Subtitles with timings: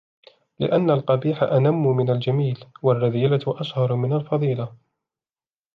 [0.59, 4.75] لِأَنَّ الْقَبِيحَ أَنَمُّ مِنْ الْجَمِيلِ وَالرَّذِيلَةُ أَشْهَرُ مِنْ الْفَضِيلَةِ